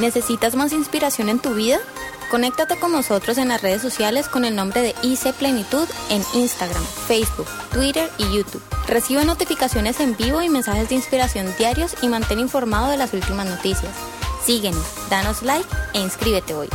[0.00, 1.78] ¿Necesitas más inspiración en tu vida?
[2.30, 6.82] Conéctate con nosotros en las redes sociales con el nombre de IC Plenitud en Instagram,
[7.06, 8.62] Facebook, Twitter y YouTube.
[8.88, 13.44] Recibe notificaciones en vivo y mensajes de inspiración diarios y mantén informado de las últimas
[13.44, 13.94] noticias.
[14.42, 16.70] Síguenos, danos like e inscríbete hoy.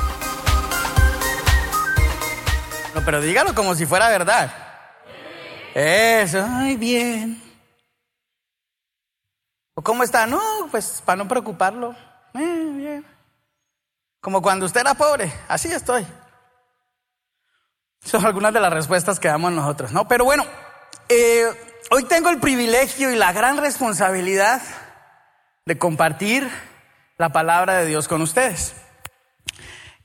[2.93, 4.53] No, pero dígalo como si fuera verdad.
[5.73, 7.41] Eso, ay, bien.
[9.81, 10.27] ¿Cómo está?
[10.27, 10.39] No,
[10.69, 11.95] pues para no preocuparlo.
[12.35, 13.14] Eh, bien.
[14.25, 16.03] Como cuando usted era pobre, así estoy.
[18.03, 20.07] Son algunas de las respuestas que damos nosotros, ¿no?
[20.07, 20.43] Pero bueno,
[21.09, 21.45] eh,
[21.91, 24.63] hoy tengo el privilegio y la gran responsabilidad
[25.67, 26.49] de compartir
[27.19, 28.73] la palabra de Dios con ustedes.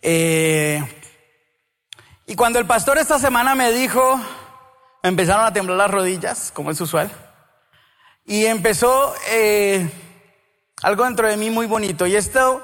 [0.02, 0.84] Eh,
[2.26, 4.20] y cuando el pastor esta semana me dijo,
[5.02, 7.10] empezaron a temblar las rodillas, como es usual,
[8.26, 9.90] y empezó eh,
[10.82, 12.06] algo dentro de mí muy bonito.
[12.06, 12.62] Y esto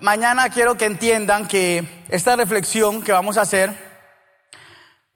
[0.00, 3.72] mañana quiero que entiendan que esta reflexión que vamos a hacer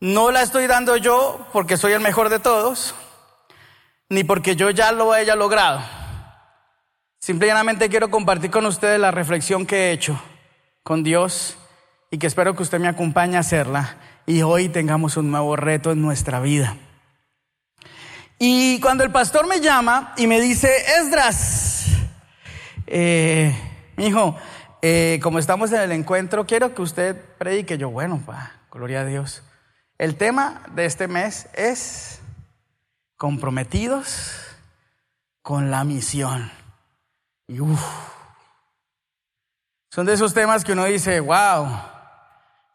[0.01, 2.95] no la estoy dando yo porque soy el mejor de todos,
[4.09, 5.83] ni porque yo ya lo haya logrado.
[7.19, 10.21] Simplemente quiero compartir con ustedes la reflexión que he hecho
[10.85, 11.59] con Dios
[12.11, 15.91] y que espero que usted me acompañe a hacerla y hoy tengamos un nuevo reto
[15.91, 16.77] en nuestra vida.
[18.39, 21.87] Y cuando el pastor me llama y me dice, Esdras,
[22.87, 23.53] eh,
[23.97, 24.37] mi hijo,
[24.83, 27.79] eh, como estamos en el encuentro, quiero que usted predique.
[27.79, 29.43] Yo, bueno, pa, gloria a Dios.
[29.99, 32.21] El tema de este mes es
[33.17, 34.37] comprometidos
[35.43, 36.51] con la misión.
[37.49, 37.81] Y uff,
[39.91, 41.67] son de esos temas que uno dice, wow,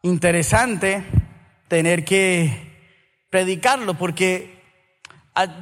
[0.02, 1.06] interesante
[1.70, 4.62] tener que predicarlo, porque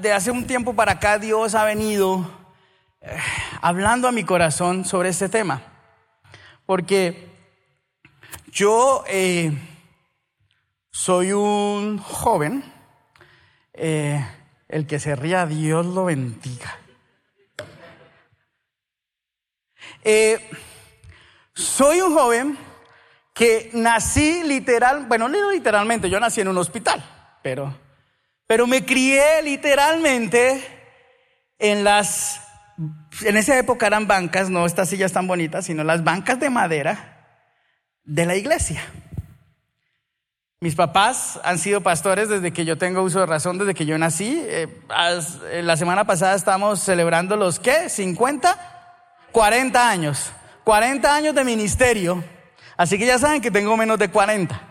[0.02, 2.30] de hace un tiempo para acá Dios ha venido
[3.02, 3.18] eh,
[3.62, 5.71] hablando a mi corazón sobre este tema.
[6.72, 7.28] Porque
[8.50, 9.52] yo eh,
[10.90, 12.64] soy un joven,
[13.74, 14.26] eh,
[14.70, 16.80] el que se ría, Dios lo bendiga.
[20.02, 20.50] Eh,
[21.54, 22.58] soy un joven
[23.34, 27.04] que nací literal, bueno, no literalmente, yo nací en un hospital,
[27.44, 27.78] pero,
[28.48, 30.64] pero me crié literalmente
[31.60, 32.51] en las
[33.24, 37.38] en esa época eran bancas, no estas sillas tan bonitas, sino las bancas de madera
[38.04, 38.82] de la iglesia.
[40.60, 43.98] Mis papás han sido pastores desde que yo tengo uso de razón, desde que yo
[43.98, 44.44] nací.
[44.46, 44.68] Eh,
[45.52, 47.86] eh, la semana pasada estamos celebrando los, ¿qué?
[47.86, 48.56] ¿50?
[49.32, 50.32] 40 años.
[50.64, 52.24] 40 años de ministerio.
[52.78, 54.62] Así que ya saben que tengo menos de 40.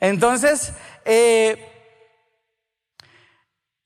[0.00, 0.72] Entonces,
[1.04, 1.75] eh,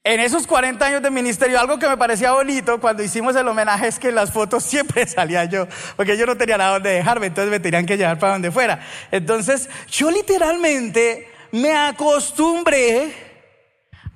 [0.03, 3.89] en esos 40 años de ministerio, algo que me parecía bonito cuando hicimos el homenaje
[3.89, 5.67] es que en las fotos siempre salía yo,
[5.97, 8.81] porque yo no tenía nada donde dejarme, entonces me tenían que llevar para donde fuera.
[9.11, 13.15] Entonces, yo literalmente me acostumbré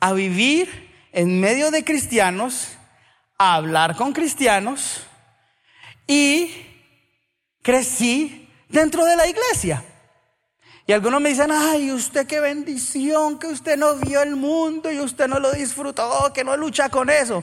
[0.00, 2.77] a vivir en medio de cristianos,
[3.39, 5.06] a hablar con cristianos
[6.06, 6.50] y
[7.62, 9.84] crecí dentro de la iglesia.
[10.87, 15.00] Y algunos me dicen, ay, usted qué bendición, que usted no vio el mundo y
[15.00, 17.43] usted no lo disfrutó, que no lucha con eso.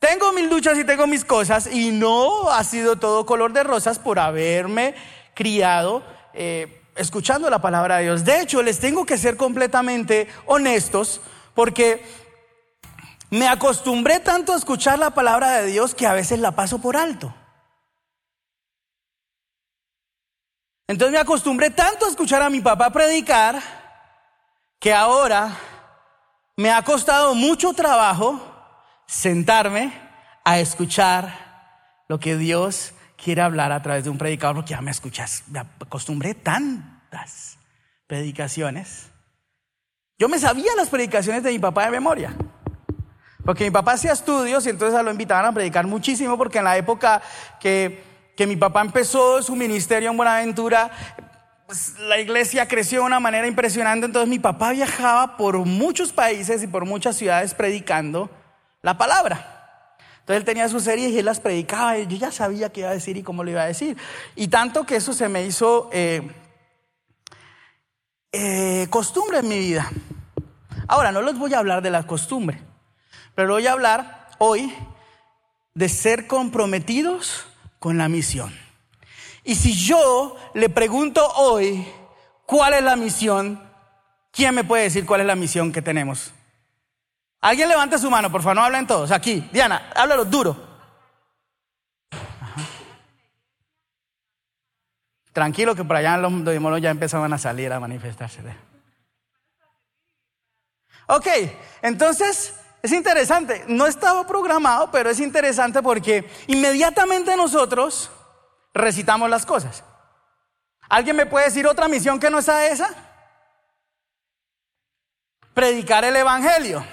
[0.00, 4.00] tengo mis luchas y tengo mis cosas y no ha sido todo color de rosas
[4.00, 4.94] por haberme
[5.32, 6.02] criado
[6.34, 8.24] eh, escuchando la palabra de Dios.
[8.24, 11.20] De hecho, les tengo que ser completamente honestos
[11.54, 12.04] porque
[13.30, 16.96] me acostumbré tanto a escuchar la palabra de Dios que a veces la paso por
[16.96, 17.32] alto.
[20.92, 23.62] Entonces me acostumbré tanto a escuchar a mi papá predicar
[24.78, 25.56] que ahora
[26.54, 28.38] me ha costado mucho trabajo
[29.06, 29.90] sentarme
[30.44, 34.90] a escuchar lo que Dios quiere hablar a través de un predicador, porque ya me
[34.90, 37.56] escuchas, me acostumbré tantas
[38.06, 39.08] predicaciones.
[40.18, 42.36] Yo me sabía las predicaciones de mi papá de memoria.
[43.46, 46.76] Porque mi papá hacía estudios y entonces lo invitaban a predicar muchísimo porque en la
[46.76, 47.22] época
[47.60, 50.90] que que mi papá empezó su ministerio en Buenaventura,
[51.66, 56.62] pues, la iglesia creció de una manera impresionante, entonces mi papá viajaba por muchos países
[56.62, 58.30] y por muchas ciudades predicando
[58.82, 59.96] la palabra.
[60.20, 62.90] Entonces él tenía sus series y él las predicaba, y yo ya sabía qué iba
[62.90, 63.96] a decir y cómo lo iba a decir.
[64.36, 66.30] Y tanto que eso se me hizo eh,
[68.32, 69.90] eh, costumbre en mi vida.
[70.88, 72.60] Ahora, no les voy a hablar de la costumbre,
[73.34, 74.74] pero voy a hablar hoy
[75.74, 77.46] de ser comprometidos
[77.82, 78.56] con la misión.
[79.42, 81.84] Y si yo le pregunto hoy
[82.46, 83.60] cuál es la misión,
[84.30, 86.32] ¿quién me puede decir cuál es la misión que tenemos?
[87.40, 89.10] Alguien levante su mano, por favor, no hablen todos.
[89.10, 90.56] Aquí, Diana, háblalo duro.
[95.32, 98.42] Tranquilo que por allá los monos ya empezaban a salir a manifestarse.
[101.08, 101.26] Ok,
[101.82, 103.64] entonces es interesante.
[103.68, 108.10] No estaba programado, pero es interesante porque inmediatamente nosotros
[108.74, 109.84] recitamos las cosas.
[110.88, 112.90] ¿Alguien me puede decir otra misión que no sea esa?
[115.54, 116.84] Predicar el Evangelio.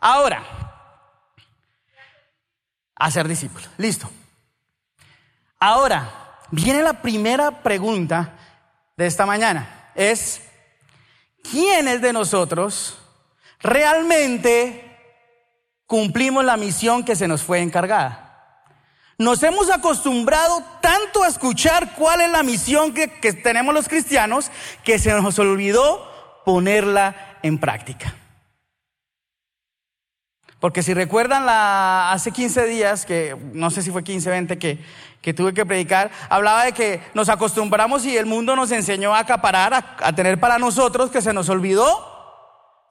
[0.00, 0.44] Ahora,
[2.94, 3.68] hacer discípulos.
[3.76, 4.08] Listo.
[5.58, 8.34] Ahora, viene la primera pregunta
[8.96, 9.90] de esta mañana.
[9.94, 10.40] Es,
[11.42, 12.98] ¿quiénes de nosotros
[13.64, 14.82] realmente
[15.86, 18.20] cumplimos la misión que se nos fue encargada?
[19.16, 24.50] Nos hemos acostumbrado tanto a escuchar cuál es la misión que, tenemos los cristianos
[24.82, 28.14] que se nos olvidó ponerla en práctica.
[30.58, 34.78] Porque si recuerdan la, hace 15 días, que no sé si fue 15, 20, que,
[35.20, 39.20] que tuve que predicar, hablaba de que nos acostumbramos y el mundo nos enseñó a
[39.20, 42.13] acaparar, a tener para nosotros, que se nos olvidó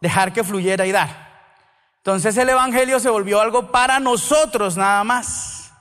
[0.03, 1.31] dejar que fluyera y dar.
[1.95, 5.71] Entonces el Evangelio se volvió algo para nosotros nada más.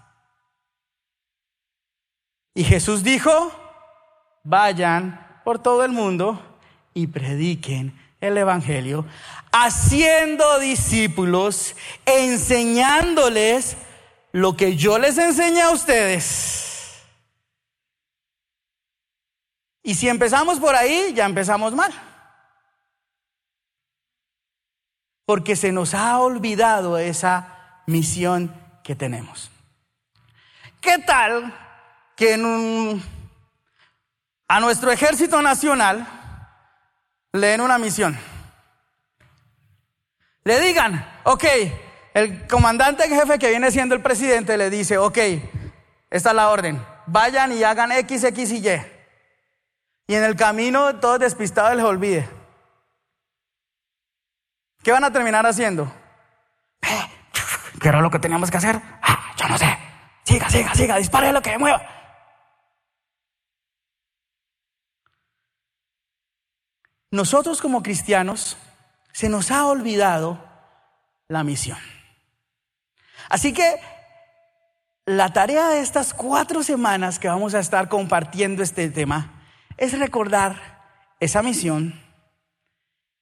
[2.55, 3.51] Y Jesús dijo,
[4.45, 6.41] vayan por todo el mundo
[6.95, 9.05] y prediquen el Evangelio
[9.51, 11.75] haciendo discípulos,
[12.07, 13.77] enseñándoles
[14.31, 17.03] lo que yo les enseñé a ustedes.
[19.83, 22.12] Y si empezamos por ahí, ya empezamos mal.
[25.32, 29.50] Porque se nos ha olvidado esa misión que tenemos.
[30.79, 31.58] ¿Qué tal
[32.14, 33.02] que en
[34.46, 36.06] a nuestro ejército nacional
[37.32, 38.14] le den una misión?
[40.44, 41.44] Le digan, ok,
[42.12, 45.17] el comandante jefe que viene siendo el presidente le dice, ok,
[46.11, 48.82] esta es la orden, vayan y hagan X, X y Y.
[50.08, 52.42] Y en el camino todos despistados les olvide.
[54.82, 55.93] ¿Qué van a terminar haciendo?
[57.81, 58.81] ¿Qué era lo que teníamos que hacer?
[59.02, 59.76] Ah, yo no sé.
[60.25, 61.82] Siga, siga, siga, dispare lo que mueva.
[67.11, 68.56] Nosotros como cristianos
[69.12, 70.43] se nos ha olvidado
[71.29, 71.79] la misión.
[73.29, 73.81] Así que
[75.05, 79.43] la tarea de estas cuatro semanas que vamos a estar compartiendo este tema
[79.76, 80.82] es recordar
[81.20, 82.00] esa misión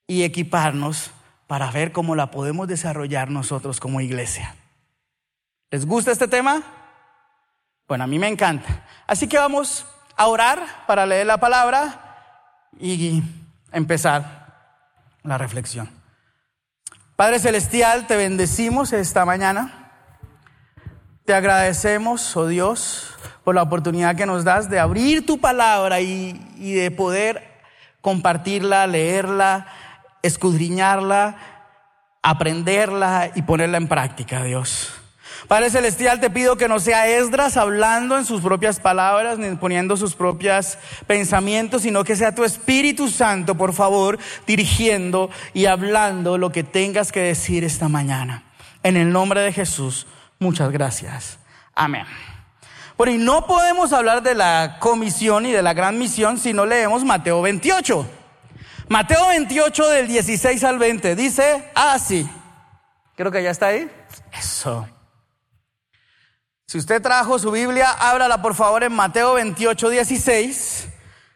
[0.07, 1.13] y equiparnos
[1.51, 4.55] para ver cómo la podemos desarrollar nosotros como iglesia.
[5.73, 6.63] ¿Les gusta este tema?
[7.89, 8.87] Bueno, a mí me encanta.
[9.09, 9.85] Así que vamos
[10.17, 13.25] a orar para leer la palabra y
[13.73, 14.47] empezar
[15.25, 15.91] la reflexión.
[17.17, 19.91] Padre Celestial, te bendecimos esta mañana.
[21.25, 23.13] Te agradecemos, oh Dios,
[23.43, 27.43] por la oportunidad que nos das de abrir tu palabra y, y de poder
[28.01, 29.67] compartirla, leerla,
[30.23, 31.37] escudriñarla,
[32.23, 34.93] aprenderla y ponerla en práctica, Dios.
[35.49, 39.97] Padre Celestial, te pido que no sea Esdras hablando en sus propias palabras ni poniendo
[39.97, 46.53] sus propios pensamientos, sino que sea tu Espíritu Santo, por favor, dirigiendo y hablando lo
[46.53, 48.45] que tengas que decir esta mañana.
[48.83, 50.07] En el nombre de Jesús,
[50.39, 51.39] muchas gracias.
[51.75, 52.05] Amén.
[52.97, 56.67] Bueno, y no podemos hablar de la comisión y de la gran misión si no
[56.67, 58.20] leemos Mateo 28.
[58.91, 62.29] Mateo 28 del 16 al 20 dice así.
[63.15, 63.89] Creo que ya está ahí.
[64.37, 64.85] Eso.
[66.67, 70.89] Si usted trajo su Biblia, ábrala por favor en Mateo 28, 16.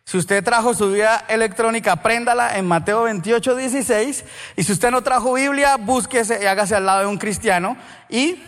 [0.05, 4.25] Si usted trajo su Biblia electrónica, préndala en Mateo 28, 16.
[4.57, 7.77] Y si usted no trajo Biblia, búsquese y hágase al lado de un cristiano
[8.09, 8.43] y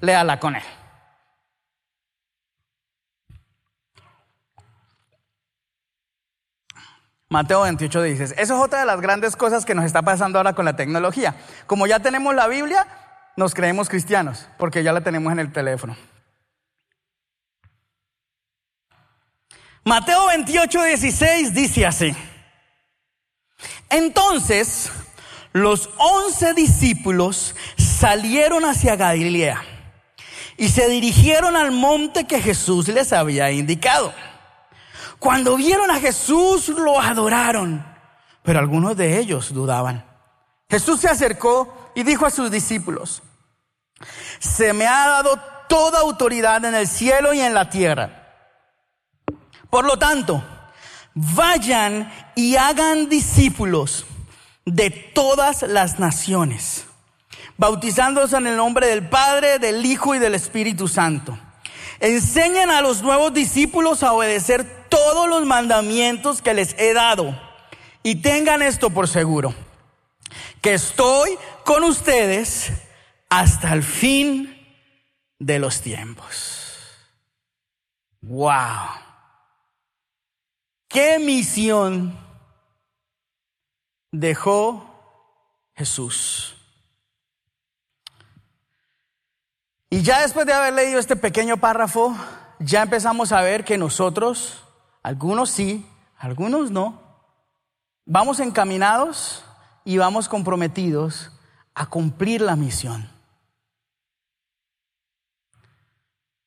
[0.00, 0.62] léala con él.
[7.28, 10.54] Mateo 28 dice, eso es otra de las grandes cosas que nos está pasando ahora
[10.54, 11.34] con la tecnología.
[11.66, 12.86] Como ya tenemos la Biblia,
[13.36, 15.96] nos creemos cristianos porque ya la tenemos en el teléfono.
[19.84, 22.14] Mateo 28, 16 dice así.
[23.88, 24.90] Entonces
[25.52, 29.62] los once discípulos salieron hacia Galilea
[30.56, 34.12] y se dirigieron al monte que Jesús les había indicado.
[35.18, 37.84] Cuando vieron a Jesús lo adoraron,
[38.42, 40.04] pero algunos de ellos dudaban.
[40.68, 43.22] Jesús se acercó y dijo a sus discípulos,
[44.38, 48.22] se me ha dado toda autoridad en el cielo y en la tierra.
[49.70, 50.44] Por lo tanto,
[51.14, 54.06] vayan y hagan discípulos
[54.64, 56.86] de todas las naciones,
[57.56, 61.38] bautizándose en el nombre del Padre, del Hijo y del Espíritu Santo.
[62.00, 67.38] Enseñen a los nuevos discípulos a obedecer todos los mandamientos que les he dado.
[68.02, 69.54] Y tengan esto por seguro,
[70.60, 72.72] que estoy con ustedes
[73.28, 74.56] hasta el fin
[75.38, 76.66] de los tiempos.
[78.20, 78.88] ¡Wow!
[80.88, 82.18] ¿Qué misión
[84.10, 84.88] dejó
[85.74, 86.56] Jesús?
[89.90, 92.16] Y ya después de haber leído este pequeño párrafo,
[92.58, 94.65] ya empezamos a ver que nosotros,
[95.06, 95.86] algunos sí,
[96.18, 97.00] algunos no,
[98.04, 99.44] vamos encaminados
[99.84, 101.30] y vamos comprometidos
[101.74, 103.08] a cumplir la misión.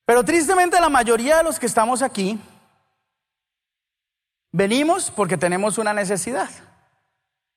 [0.04, 2.38] Pero tristemente la mayoría de los que estamos aquí
[4.52, 6.50] venimos porque tenemos una necesidad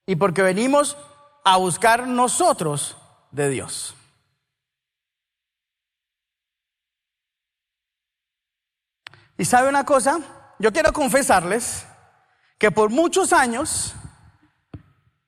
[0.06, 0.96] y porque venimos
[1.44, 2.96] a buscar nosotros
[3.30, 3.94] de Dios.
[9.38, 10.22] Y sabe una cosa,
[10.63, 11.86] yo quiero confesarles
[12.58, 13.93] que por muchos años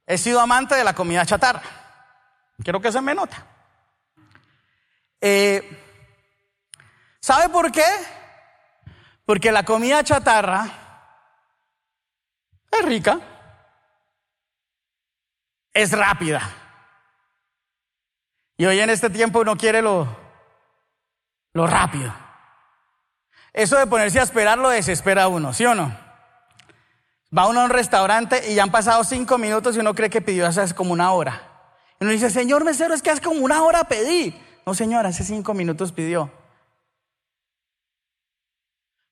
[0.06, 1.62] he sido amante de la comida chatarra.
[2.64, 3.46] Quiero que se me nota.
[5.20, 5.60] Eh,
[7.20, 7.84] ¿Sabe por qué?
[9.26, 10.70] Porque la comida chatarra
[12.72, 13.20] es rica,
[15.74, 16.50] es rápida.
[18.56, 20.08] Y hoy en este tiempo uno quiere lo,
[21.52, 22.25] lo rápido.
[23.56, 25.98] Eso de ponerse a esperar lo desespera a uno, ¿sí o no?
[27.36, 30.22] Va uno a un restaurante y ya han pasado cinco minutos y uno cree que
[30.22, 31.42] pidió hace como una hora.
[31.98, 34.38] Y uno dice, señor mesero, es que hace como una hora pedí.
[34.66, 36.30] No, señor, hace cinco minutos pidió.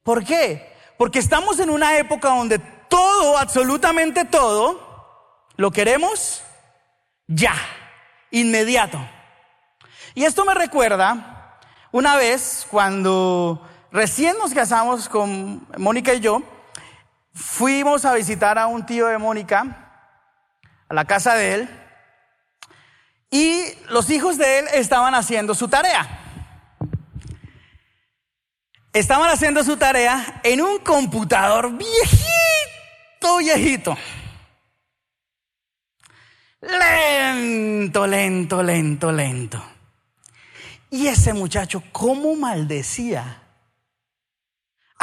[0.04, 0.76] ¿Por qué?
[0.98, 6.44] Porque estamos en una época donde todo, absolutamente todo, lo queremos
[7.28, 7.56] ya,
[8.30, 9.00] inmediato.
[10.16, 11.60] Y esto me recuerda
[11.94, 16.44] una vez cuando recién nos casamos con Mónica y yo,
[17.34, 20.10] fuimos a visitar a un tío de Mónica,
[20.90, 21.70] a la casa de él,
[23.32, 26.20] y los hijos de él estaban haciendo su tarea
[28.94, 33.98] estaban haciendo su tarea en un computador viejito, viejito.
[36.62, 39.64] Lento, lento, lento, lento.
[40.92, 43.43] Y ese muchacho, ¿cómo maldecía?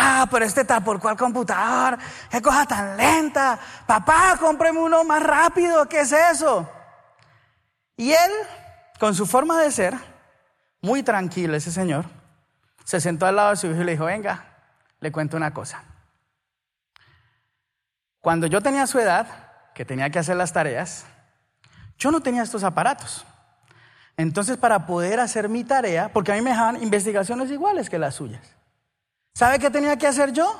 [0.02, 1.98] Ah, pero este está por cuál computador,
[2.30, 3.58] qué cosa tan lenta.
[3.86, 6.66] Papá, cómpreme uno más rápido, ¿qué es eso?
[7.98, 8.30] Y él,
[8.98, 9.94] con su forma de ser,
[10.80, 12.06] muy tranquilo ese señor,
[12.82, 14.46] se sentó al lado de su hijo y le dijo, venga,
[15.00, 15.84] le cuento una cosa.
[18.22, 19.26] Cuando yo tenía su edad,
[19.74, 21.04] que tenía que hacer las tareas,
[21.98, 23.26] yo no tenía estos aparatos.
[24.16, 28.14] Entonces, para poder hacer mi tarea, porque a mí me dejaban investigaciones iguales que las
[28.14, 28.56] suyas,
[29.34, 30.54] ¿sabe qué tenía que hacer yo?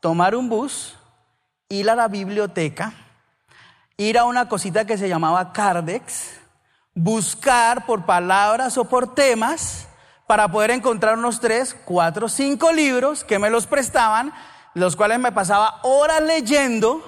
[0.00, 0.96] Tomar un bus,
[1.68, 2.92] ir a la biblioteca,
[3.96, 6.38] ir a una cosita que se llamaba Cardex,
[6.94, 9.88] buscar por palabras o por temas,
[10.28, 14.32] para poder encontrar unos tres, cuatro, cinco libros que me los prestaban,
[14.74, 17.02] los cuales me pasaba horas leyendo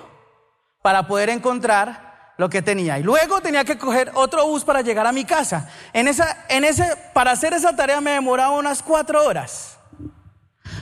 [0.80, 2.98] para poder encontrar lo que tenía.
[2.98, 5.68] Y luego tenía que coger otro bus para llegar a mi casa.
[5.92, 9.76] En esa, en ese, para hacer esa tarea me demoraba unas cuatro horas.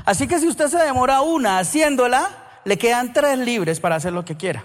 [0.09, 4.25] Así que si usted se demora una haciéndola, le quedan tres libres para hacer lo
[4.25, 4.65] que quiera.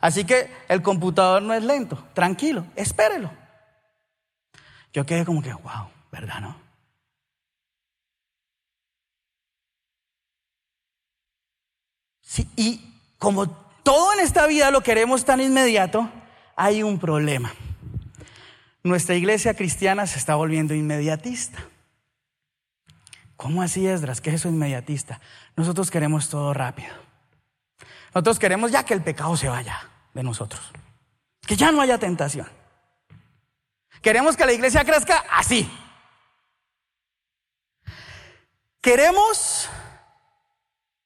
[0.00, 3.32] Así que el computador no es lento, tranquilo, espérelo.
[4.92, 5.88] Yo quedé como que, wow.
[6.12, 6.40] ¿verdad?
[6.42, 6.56] No?
[12.54, 12.80] Y
[13.18, 13.50] como
[13.82, 16.08] todo en esta vida lo queremos tan inmediato,
[16.54, 17.52] hay un problema.
[18.84, 21.71] Nuestra iglesia cristiana se está volviendo inmediatista.
[23.42, 24.20] ¿Cómo así, Esdras?
[24.20, 25.20] ¿Qué es eso inmediatista?
[25.56, 26.94] Nosotros queremos todo rápido.
[28.14, 30.62] Nosotros queremos ya que el pecado se vaya de nosotros.
[31.44, 32.48] Que ya no haya tentación.
[34.00, 35.68] Queremos que la iglesia crezca así.
[38.80, 39.68] Queremos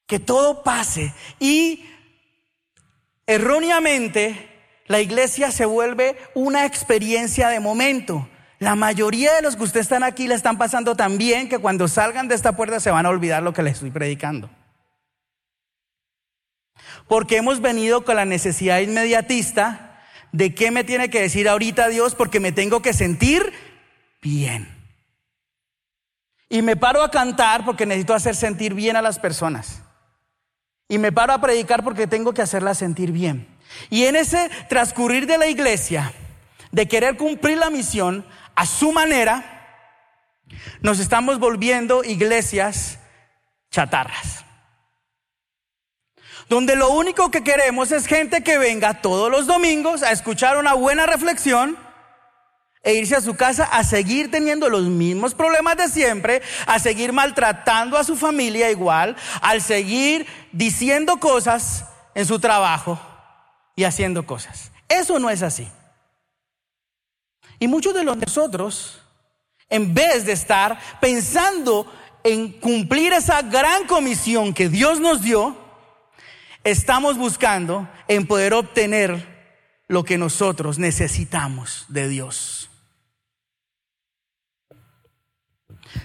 [0.05, 1.89] que todo pase y
[3.25, 8.29] erróneamente la iglesia se vuelve una experiencia de momento.
[8.59, 11.87] La mayoría de los que ustedes están aquí le están pasando tan bien que cuando
[11.87, 14.49] salgan de esta puerta se van a olvidar lo que les estoy predicando.
[17.07, 22.15] Porque hemos venido con la necesidad inmediatista de qué me tiene que decir ahorita Dios
[22.15, 23.53] porque me tengo que sentir
[24.21, 24.67] bien.
[26.49, 29.83] Y me paro a cantar porque necesito hacer sentir bien a las personas.
[30.89, 33.47] Y me paro a predicar porque tengo que hacerlas sentir bien.
[33.89, 36.13] Y en ese transcurrir de la iglesia,
[36.71, 38.25] de querer cumplir la misión
[38.57, 39.43] a su manera,
[40.81, 42.97] nos estamos volviendo iglesias
[43.69, 44.45] chatarras.
[46.49, 50.73] Donde lo único que queremos es gente que venga todos los domingos a escuchar una
[50.73, 51.77] buena reflexión
[52.81, 57.13] e irse a su casa a seguir teniendo los mismos problemas de siempre, a seguir
[57.13, 61.85] maltratando a su familia igual, al seguir diciendo cosas
[62.15, 62.99] en su trabajo
[63.75, 64.71] y haciendo cosas.
[64.89, 65.69] Eso no es así.
[67.59, 68.99] Y muchos de nosotros,
[69.69, 71.91] en vez de estar pensando
[72.23, 75.55] en cumplir esa gran comisión que Dios nos dio,
[76.63, 79.37] estamos buscando en poder obtener
[79.87, 82.69] lo que nosotros necesitamos de Dios.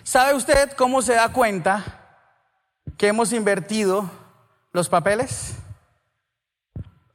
[0.04, 2.28] ¿Sabe usted cómo se da cuenta
[2.96, 4.10] que hemos invertido
[4.72, 5.54] los papeles?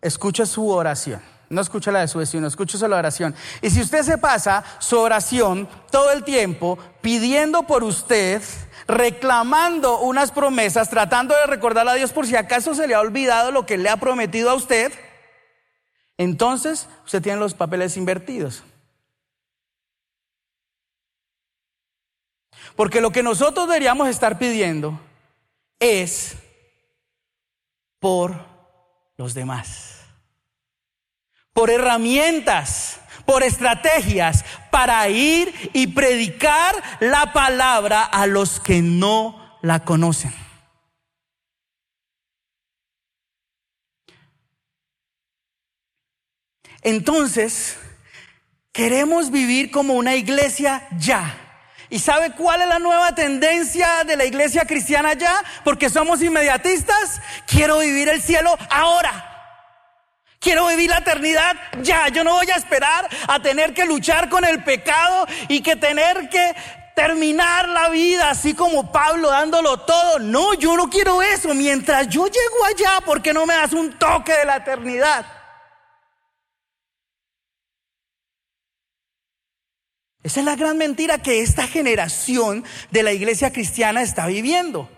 [0.01, 1.21] Escucha su oración.
[1.49, 3.33] No escucha la de su vecino, escucha la oración.
[3.61, 8.41] Y si usted se pasa su oración todo el tiempo pidiendo por usted,
[8.85, 13.51] reclamando unas promesas, tratando de recordarle a Dios por si acaso se le ha olvidado
[13.51, 14.91] lo que le ha prometido a usted,
[16.17, 18.63] entonces usted tiene los papeles invertidos.
[22.75, 24.99] Porque lo que nosotros deberíamos estar pidiendo
[25.79, 26.35] es
[27.99, 28.45] por
[29.15, 29.97] los demás
[31.57, 39.83] por herramientas, por estrategias para ir y predicar la palabra a los que no la
[39.83, 40.31] conocen.
[46.83, 47.77] Entonces,
[48.71, 51.35] queremos vivir como una iglesia ya.
[51.89, 55.35] ¿Y sabe cuál es la nueva tendencia de la iglesia cristiana ya?
[55.63, 57.19] Porque somos inmediatistas.
[57.47, 59.36] Quiero vivir el cielo ahora.
[60.39, 62.09] Quiero vivir la eternidad ya.
[62.09, 66.29] Yo no voy a esperar a tener que luchar con el pecado y que tener
[66.29, 66.55] que
[66.95, 70.19] terminar la vida así como Pablo dándolo todo.
[70.19, 71.53] No, yo no quiero eso.
[71.53, 75.25] Mientras yo llego allá, ¿por qué no me das un toque de la eternidad?
[80.21, 84.89] Esa es la gran mentira que esta generación de la iglesia cristiana está viviendo.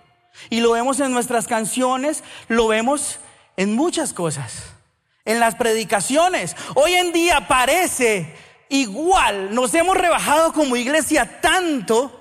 [0.49, 3.19] Y lo vemos en nuestras canciones, lo vemos
[3.55, 4.68] en muchas cosas
[5.29, 6.55] en las predicaciones.
[6.73, 8.35] Hoy en día parece
[8.67, 12.15] igual, nos hemos rebajado como iglesia tanto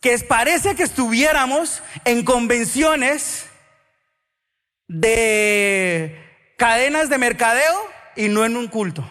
[0.00, 3.44] que parece que estuviéramos en convenciones
[4.86, 7.78] de cadenas de mercadeo
[8.16, 9.04] y no en un culto.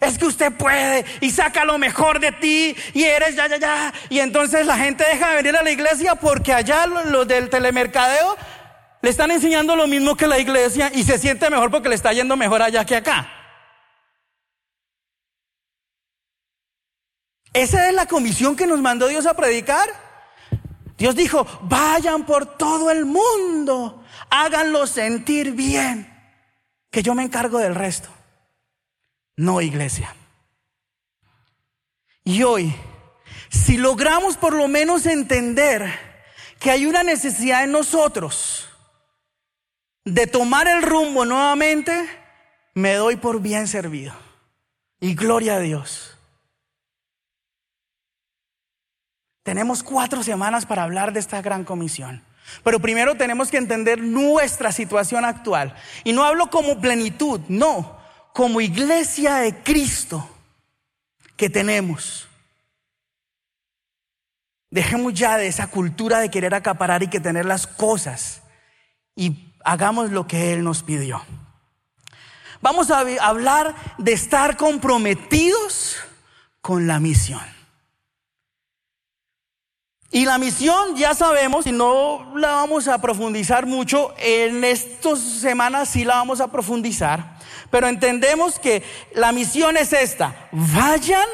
[0.00, 3.94] Es que usted puede y saca lo mejor de ti y eres ya, ya, ya.
[4.08, 8.36] Y entonces la gente deja de venir a la iglesia porque allá los del telemercadeo
[9.04, 12.14] le están enseñando lo mismo que la iglesia y se siente mejor porque le está
[12.14, 13.30] yendo mejor allá que acá.
[17.52, 19.90] Esa es la comisión que nos mandó Dios a predicar.
[20.96, 26.10] Dios dijo, vayan por todo el mundo, háganlo sentir bien,
[26.90, 28.08] que yo me encargo del resto.
[29.36, 30.16] No, iglesia.
[32.24, 32.74] Y hoy,
[33.50, 35.92] si logramos por lo menos entender
[36.58, 38.70] que hay una necesidad en nosotros
[40.04, 42.08] de tomar el rumbo nuevamente,
[42.74, 44.14] me doy por bien servido.
[45.00, 46.16] Y gloria a Dios.
[49.42, 52.22] Tenemos cuatro semanas para hablar de esta gran comisión.
[52.62, 55.74] Pero primero tenemos que entender nuestra situación actual.
[56.02, 57.98] Y no hablo como plenitud, no,
[58.32, 60.28] como iglesia de Cristo
[61.36, 62.28] que tenemos.
[64.70, 68.42] Dejemos ya de esa cultura de querer acaparar y que tener las cosas
[69.14, 71.22] y hagamos lo que Él nos pidió.
[72.60, 75.96] Vamos a hablar de estar comprometidos
[76.60, 77.42] con la misión.
[80.10, 85.88] Y la misión ya sabemos, y no la vamos a profundizar mucho, en estas semanas
[85.88, 87.36] sí la vamos a profundizar,
[87.68, 91.26] pero entendemos que la misión es esta, vayan,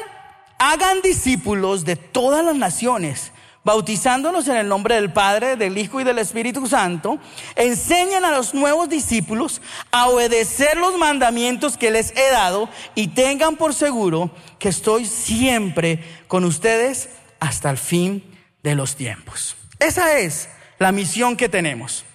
[0.57, 3.31] hagan discípulos de todas las naciones
[3.63, 7.19] bautizándonos en el nombre del Padre, del Hijo y del Espíritu Santo,
[7.55, 13.55] enseñen a los nuevos discípulos a obedecer los mandamientos que les he dado y tengan
[13.55, 18.23] por seguro que estoy siempre con ustedes hasta el fin
[18.63, 19.55] de los tiempos.
[19.79, 22.05] Esa es la misión que tenemos.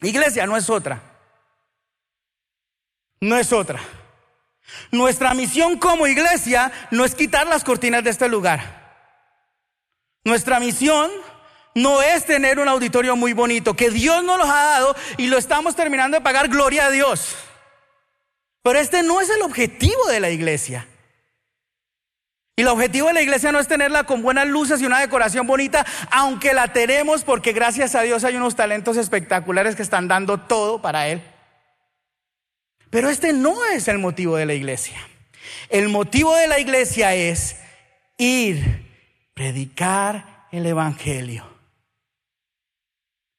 [0.00, 1.02] Iglesia no es otra.
[3.20, 3.80] No es otra.
[4.90, 8.83] Nuestra misión como iglesia no es quitar las cortinas de este lugar.
[10.24, 11.10] Nuestra misión
[11.74, 15.38] no es tener un auditorio muy bonito, que Dios nos lo ha dado y lo
[15.38, 17.36] estamos terminando de pagar, gloria a Dios.
[18.62, 20.88] Pero este no es el objetivo de la iglesia.
[22.56, 25.46] Y el objetivo de la iglesia no es tenerla con buenas luces y una decoración
[25.46, 30.38] bonita, aunque la tenemos porque gracias a Dios hay unos talentos espectaculares que están dando
[30.38, 31.20] todo para Él.
[32.90, 34.96] Pero este no es el motivo de la iglesia.
[35.68, 37.56] El motivo de la iglesia es
[38.18, 38.83] ir,
[39.34, 41.44] predicar el Evangelio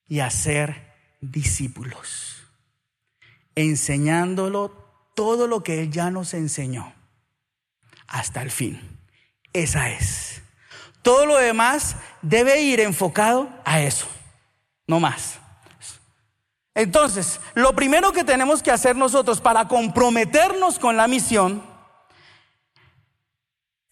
[0.07, 2.43] y hacer discípulos,
[3.55, 4.69] enseñándolo
[5.15, 6.93] todo lo que Él ya nos enseñó
[8.07, 8.99] hasta el fin.
[9.53, 10.41] Esa es.
[11.01, 14.07] Todo lo demás debe ir enfocado a eso,
[14.87, 15.39] no más.
[16.73, 21.63] Entonces, lo primero que tenemos que hacer nosotros para comprometernos con la misión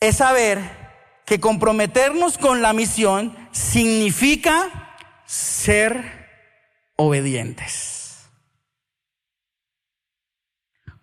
[0.01, 0.82] es saber
[1.25, 6.27] que comprometernos con la misión significa ser
[6.95, 8.29] obedientes.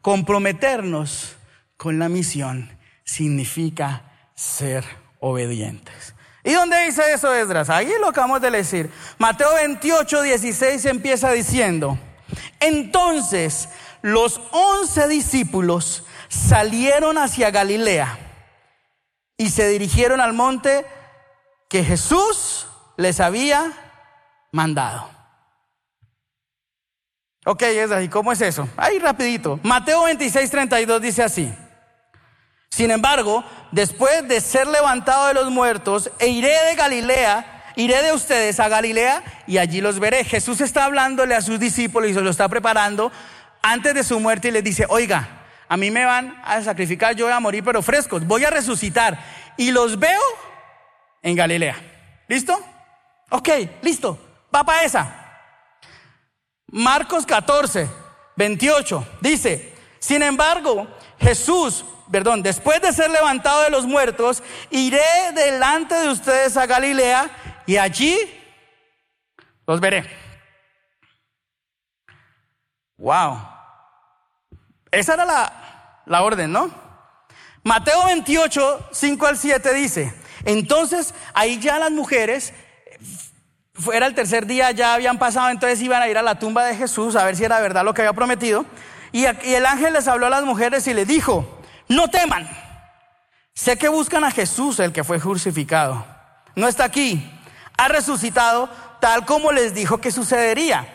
[0.00, 1.36] Comprometernos
[1.76, 2.70] con la misión
[3.04, 4.84] significa ser
[5.20, 6.14] obedientes.
[6.42, 7.68] ¿Y dónde dice eso Esdras?
[7.68, 8.90] Ahí lo acabamos de decir.
[9.18, 11.98] Mateo 28, 16 empieza diciendo,
[12.60, 13.68] entonces
[14.00, 18.29] los once discípulos salieron hacia Galilea
[19.40, 20.84] y se dirigieron al monte
[21.70, 22.66] que Jesús
[22.98, 23.72] les había
[24.52, 25.08] mandado.
[27.46, 27.62] Ok,
[28.02, 28.68] ¿y cómo es eso?
[28.76, 29.58] Ahí rapidito.
[29.62, 31.50] Mateo 26, 32 dice así.
[32.68, 38.12] Sin embargo, después de ser levantado de los muertos, e iré de Galilea, iré de
[38.12, 40.22] ustedes a Galilea y allí los veré.
[40.22, 43.10] Jesús está hablándole a sus discípulos y se lo está preparando
[43.62, 45.39] antes de su muerte y les dice, oiga,
[45.70, 49.16] a mí me van a sacrificar, yo voy a morir, pero frescos, voy a resucitar
[49.56, 50.20] y los veo
[51.22, 51.76] en Galilea.
[52.26, 52.60] ¿Listo?
[53.30, 53.48] Ok,
[53.80, 54.18] listo.
[54.52, 55.14] Va para esa.
[56.66, 57.88] Marcos 14,
[58.34, 60.88] 28 dice, sin embargo,
[61.20, 67.30] Jesús perdón, después de ser levantado de los muertos, iré delante de ustedes a Galilea
[67.64, 68.18] y allí
[69.68, 70.04] los veré.
[72.96, 73.40] Wow.
[74.90, 75.59] Esa era la,
[76.10, 76.68] la orden, ¿no?
[77.62, 80.12] Mateo 28, 5 al 7 dice,
[80.44, 82.52] entonces ahí ya las mujeres,
[83.92, 86.74] era el tercer día, ya habían pasado, entonces iban a ir a la tumba de
[86.74, 88.66] Jesús a ver si era verdad lo que había prometido.
[89.12, 92.50] Y, y el ángel les habló a las mujeres y les dijo, no teman.
[93.54, 96.04] Sé que buscan a Jesús, el que fue crucificado.
[96.56, 97.30] No está aquí.
[97.76, 98.68] Ha resucitado
[99.00, 100.88] tal como les dijo que sucedería.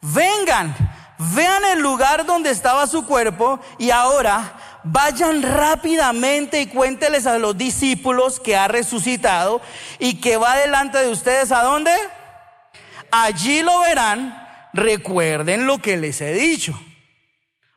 [0.00, 0.76] Vengan,
[1.18, 7.56] vean el lugar donde estaba su cuerpo y ahora vayan rápidamente y cuénteles a los
[7.56, 9.60] discípulos que ha resucitado
[9.98, 11.92] y que va delante de ustedes a dónde?
[13.10, 14.42] Allí lo verán.
[14.72, 16.78] Recuerden lo que les he dicho.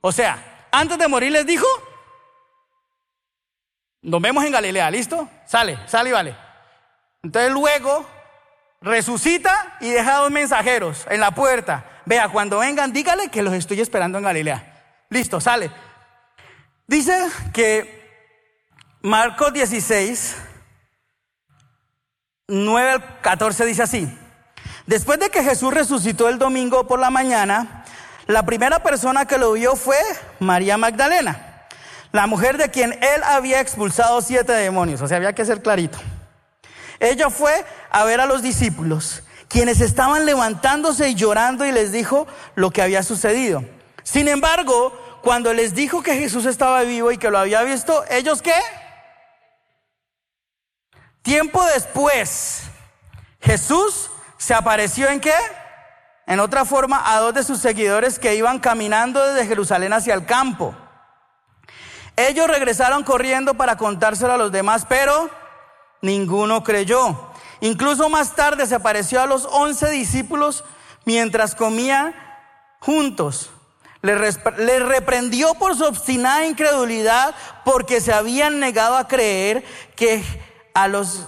[0.02, 1.68] O sea, antes de morir les dijo,
[4.02, 5.30] nos vemos en Galilea, ¿listo?
[5.46, 6.36] Sale, sale y vale.
[7.24, 8.06] Entonces luego
[8.82, 11.86] resucita y deja dos mensajeros en la puerta.
[12.08, 15.04] Vea, cuando vengan, dígale que los estoy esperando en Galilea.
[15.10, 15.70] Listo, sale.
[16.88, 18.32] Dice que
[19.02, 20.36] Marcos 16,
[22.48, 24.20] 9 al 14 dice así.
[24.86, 27.84] Después de que Jesús resucitó el domingo por la mañana,
[28.26, 30.00] la primera persona que lo vio fue
[30.40, 31.48] María Magdalena
[32.12, 36.00] la mujer de quien él había expulsado siete demonios, o sea, había que ser clarito.
[37.00, 42.28] Ella fue a ver a los discípulos, quienes estaban levantándose y llorando y les dijo
[42.56, 43.64] lo que había sucedido.
[44.04, 48.42] Sin embargo, cuando les dijo que Jesús estaba vivo y que lo había visto, ellos
[48.42, 48.56] qué?
[51.22, 52.62] Tiempo después,
[53.42, 55.34] Jesús se apareció en qué?
[56.26, 60.26] En otra forma, a dos de sus seguidores que iban caminando desde Jerusalén hacia el
[60.26, 60.76] campo.
[62.16, 65.30] Ellos regresaron corriendo para contárselo a los demás, pero
[66.02, 67.27] ninguno creyó.
[67.62, 70.64] Incluso más tarde se apareció a los once discípulos
[71.06, 72.16] mientras comían
[72.80, 73.50] juntos.
[74.02, 79.64] Les reprendió por su obstinada incredulidad porque se habían negado a creer
[79.96, 80.24] que
[80.74, 81.28] a los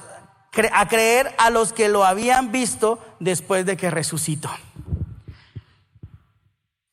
[0.73, 4.49] a creer a los que lo habían visto después de que resucitó.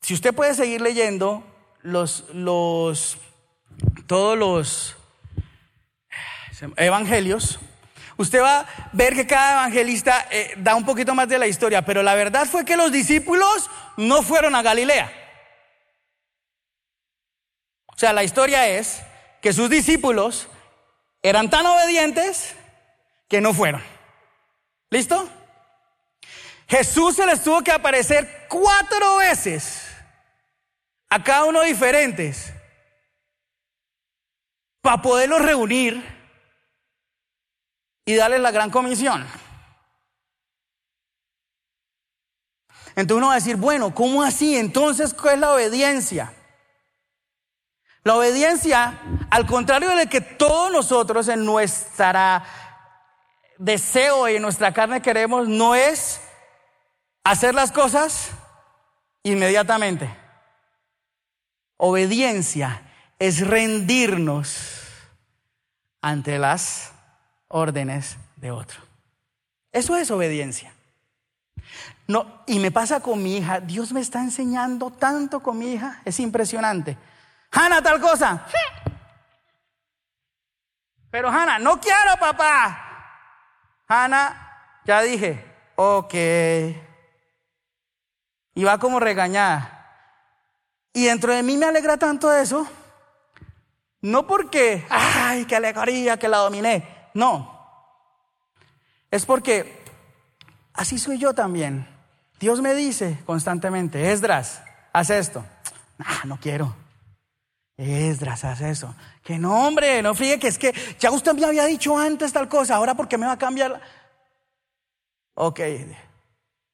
[0.01, 1.43] Si usted puede seguir leyendo
[1.81, 3.17] los, los
[4.05, 4.95] todos los
[6.77, 7.59] evangelios,
[8.17, 11.83] usted va a ver que cada evangelista eh, da un poquito más de la historia,
[11.83, 15.11] pero la verdad fue que los discípulos no fueron a Galilea.
[17.87, 19.01] O sea, la historia es
[19.41, 20.47] que sus discípulos
[21.23, 22.55] eran tan obedientes
[23.27, 23.83] que no fueron.
[24.89, 25.29] ¿Listo?
[26.67, 29.83] Jesús se les tuvo que aparecer cuatro veces,
[31.09, 32.53] a cada uno diferentes,
[34.81, 36.16] para poderlos reunir
[38.07, 39.27] y darles la gran comisión.
[42.95, 44.55] Entonces uno va a decir, bueno, ¿cómo así?
[44.55, 46.33] Entonces, ¿cuál es la obediencia?
[48.03, 48.97] La obediencia,
[49.29, 52.45] al contrario de que todos nosotros en nuestra
[53.57, 56.21] deseo y en nuestra carne queremos, no es
[57.25, 58.29] hacer las cosas
[59.21, 60.09] inmediatamente.
[61.75, 62.89] Obediencia
[63.19, 64.85] es rendirnos
[66.01, 66.93] ante las
[67.47, 68.79] órdenes de otro.
[69.71, 70.73] Eso es obediencia.
[72.07, 73.59] No, y me pasa con mi hija.
[73.59, 76.01] Dios me está enseñando tanto con mi hija.
[76.05, 76.97] Es impresionante.
[77.51, 78.45] Hanna, tal cosa.
[81.11, 82.83] Pero Hanna, no quiero, papá.
[83.87, 86.13] Hanna, ya dije, ok.
[88.53, 89.73] Y va como regañada.
[90.93, 92.67] Y dentro de mí me alegra tanto eso.
[94.01, 96.96] No porque, ay, qué alegría que la dominé.
[97.17, 97.51] No.
[99.09, 99.83] Es porque
[100.73, 101.87] así soy yo también.
[102.39, 104.61] Dios me dice constantemente, Esdras,
[104.93, 105.43] haz esto.
[106.25, 106.75] No quiero.
[107.75, 108.93] Esdras, haz eso.
[109.23, 112.47] Que no, hombre, no fríe, que es que ya usted me había dicho antes tal
[112.47, 113.81] cosa, ahora porque me va a cambiar.
[115.33, 115.59] Ok,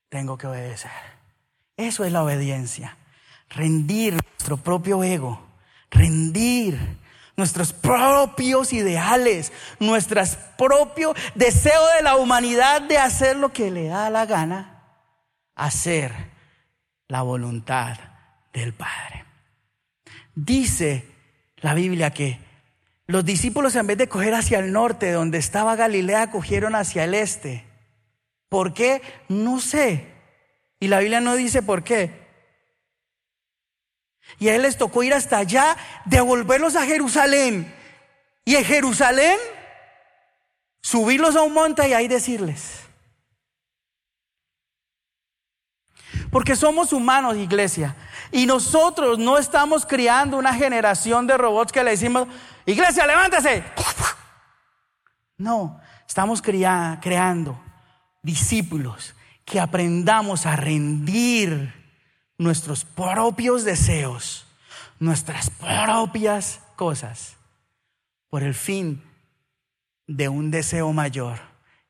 [0.10, 0.92] tengo que obedecer.
[1.78, 2.98] Eso es la obediencia.
[3.48, 5.42] Rendir nuestro propio ego.
[5.90, 7.02] Rendir
[7.36, 10.22] nuestros propios ideales, nuestro
[10.58, 14.74] propio deseo de la humanidad de hacer lo que le da la gana
[15.56, 16.12] hacer
[17.08, 17.98] la voluntad
[18.54, 19.26] del Padre.
[20.36, 21.06] Dice
[21.58, 22.40] la Biblia que
[23.06, 27.14] los discípulos en vez de coger hacia el norte, donde estaba Galilea, cogieron hacia el
[27.14, 27.66] este.
[28.50, 29.02] ¿Por qué?
[29.30, 30.08] No sé.
[30.80, 32.23] Y la Biblia no dice por qué.
[34.40, 37.74] Y a él les tocó ir hasta allá, devolverlos a Jerusalén.
[38.46, 39.38] Y en Jerusalén,
[40.82, 42.84] subirlos a un monte y ahí decirles,
[46.34, 47.96] Porque somos humanos, iglesia.
[48.32, 52.28] Y nosotros no estamos criando una generación de robots que le decimos,
[52.66, 53.64] iglesia, levántese.
[55.38, 57.62] No, estamos creando
[58.24, 59.14] discípulos
[59.46, 61.83] que aprendamos a rendir
[62.38, 64.46] nuestros propios deseos,
[65.00, 67.36] nuestras propias cosas,
[68.30, 69.04] por el fin
[70.08, 71.40] de un deseo mayor,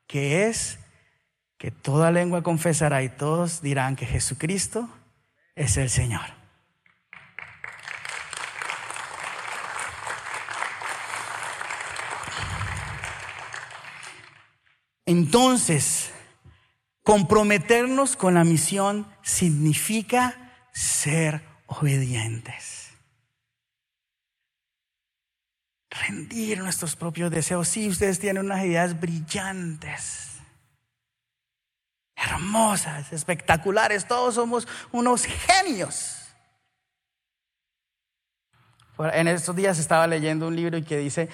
[0.08, 0.79] que es
[1.58, 4.89] que toda lengua confesará y todos dirán que Jesucristo
[5.56, 6.43] es el Señor.
[15.06, 16.12] Entonces,
[17.03, 20.36] comprometernos con la misión significa
[20.71, 22.91] ser obedientes.
[25.89, 27.67] Rendir nuestros propios deseos.
[27.67, 30.33] Sí, ustedes tienen unas ideas brillantes
[32.23, 34.07] hermosas, espectaculares.
[34.07, 36.19] Todos somos unos genios.
[38.97, 41.29] En estos días estaba leyendo un libro y que dice,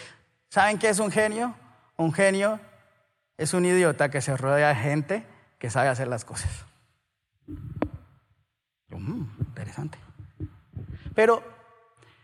[0.50, 1.56] ¿saben qué es un genio?
[1.98, 2.60] Un genio
[3.38, 5.26] es un idiota que se rodea de gente
[5.60, 6.50] que sabe hacer las cosas.
[9.00, 9.98] Mm, interesante.
[11.16, 11.44] Pero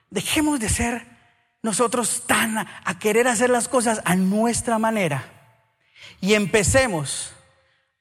[0.10, 1.08] dejemos de ser
[1.62, 5.26] nosotros tan a querer hacer las cosas a nuestra manera
[6.22, 7.34] y empecemos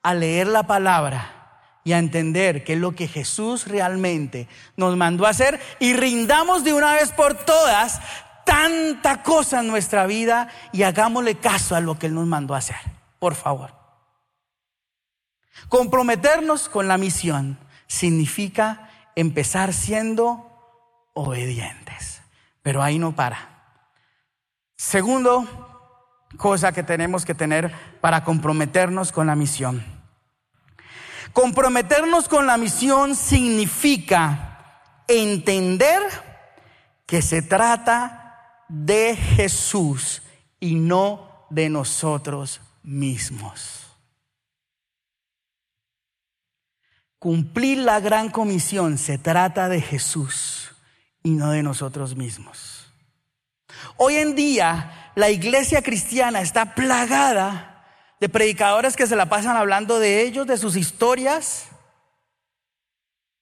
[0.02, 5.26] a leer la palabra y a entender qué es lo que Jesús realmente nos mandó
[5.26, 8.00] a hacer y rindamos de una vez por todas
[8.44, 12.58] tanta cosa en nuestra vida y hagámosle caso a lo que Él nos mandó a
[12.58, 12.76] hacer.
[13.18, 13.74] Por favor.
[15.68, 20.50] Comprometernos con la misión significa empezar siendo
[21.14, 22.22] obedientes.
[22.62, 23.82] Pero ahí no para.
[24.76, 29.94] Segundo cosa que tenemos que tener para comprometernos con la misión
[31.34, 36.00] Comprometernos con la misión significa entender
[37.06, 40.22] que se trata de Jesús
[40.60, 43.83] y no de nosotros mismos.
[47.24, 50.74] Cumplir la gran comisión se trata de Jesús
[51.22, 52.92] y no de nosotros mismos.
[53.96, 57.86] Hoy en día la iglesia cristiana está plagada
[58.20, 61.68] de predicadores que se la pasan hablando de ellos, de sus historias,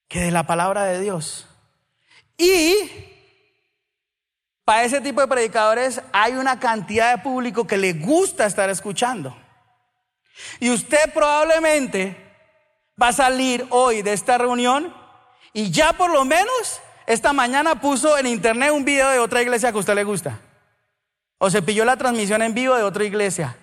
[0.06, 1.48] que de la palabra de Dios.
[2.38, 2.76] Y
[4.64, 9.36] para ese tipo de predicadores hay una cantidad de público que le gusta estar escuchando.
[10.60, 12.31] Y usted probablemente
[13.00, 14.94] va a salir hoy de esta reunión
[15.52, 19.70] y ya por lo menos esta mañana puso en internet un video de otra iglesia
[19.70, 20.40] que a usted le gusta.
[21.38, 23.56] O se pilló la transmisión en vivo de otra iglesia.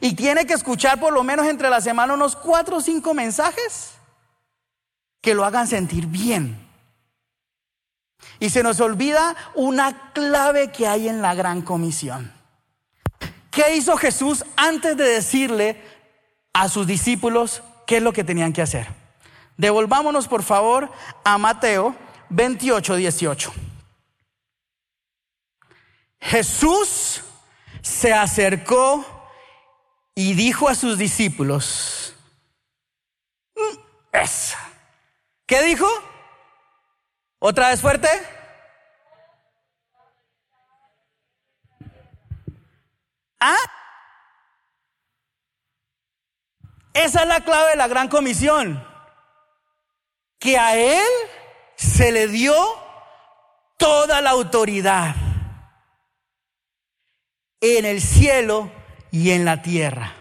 [0.00, 3.92] Y tiene que escuchar por lo menos entre la semana unos cuatro o cinco mensajes
[5.20, 6.66] que lo hagan sentir bien.
[8.38, 12.32] Y se nos olvida una clave que hay en la gran comisión.
[13.50, 15.82] ¿Qué hizo Jesús antes de decirle
[16.52, 18.88] a sus discípulos qué es lo que tenían que hacer?
[19.56, 20.90] Devolvámonos por favor
[21.24, 21.96] a Mateo
[22.30, 23.52] 28, 18.
[26.20, 27.22] Jesús
[27.82, 29.04] se acercó
[30.14, 32.14] y dijo a sus discípulos,
[33.54, 33.78] mm,
[34.12, 34.58] esa.
[35.46, 35.86] ¿Qué dijo?
[37.38, 38.08] ¿Otra vez fuerte?
[43.38, 43.56] ¿Ah?
[46.96, 48.82] Esa es la clave de la gran comisión.
[50.38, 51.06] Que a Él
[51.76, 52.54] se le dio
[53.76, 55.14] toda la autoridad
[57.60, 58.70] en el cielo
[59.10, 60.14] y en la tierra.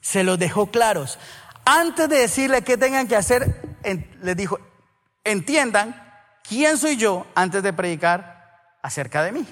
[0.00, 1.18] Se los dejó claros.
[1.64, 3.78] Antes de decirle qué tengan que hacer,
[4.20, 4.58] les dijo,
[5.24, 9.46] entiendan quién soy yo antes de predicar acerca de mí.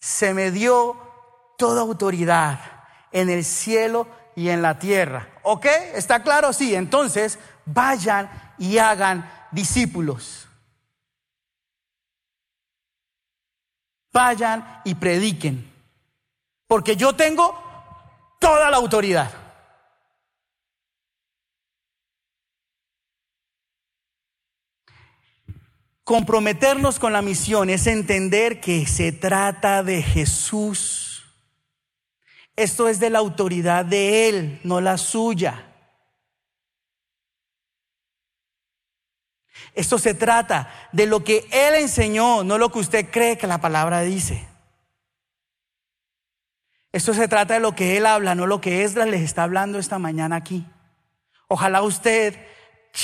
[0.00, 0.96] Se me dio
[1.56, 2.77] toda autoridad
[3.12, 5.28] en el cielo y en la tierra.
[5.42, 5.66] ¿Ok?
[5.94, 6.52] ¿Está claro?
[6.52, 6.74] Sí.
[6.74, 10.48] Entonces, vayan y hagan discípulos.
[14.12, 15.70] Vayan y prediquen.
[16.66, 17.56] Porque yo tengo
[18.38, 19.30] toda la autoridad.
[26.04, 31.07] Comprometernos con la misión es entender que se trata de Jesús.
[32.58, 35.64] Esto es de la autoridad de Él, no la suya.
[39.74, 43.60] Esto se trata de lo que Él enseñó, no lo que usted cree que la
[43.60, 44.48] palabra dice.
[46.90, 49.78] Esto se trata de lo que Él habla, no lo que Esdras les está hablando
[49.78, 50.66] esta mañana aquí.
[51.46, 52.44] Ojalá usted